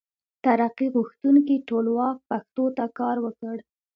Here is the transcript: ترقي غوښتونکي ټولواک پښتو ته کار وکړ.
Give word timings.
ترقي 0.43 0.87
غوښتونکي 0.95 1.55
ټولواک 1.69 2.17
پښتو 2.29 2.65
ته 2.77 2.85
کار 2.99 3.15
وکړ. 3.25 3.55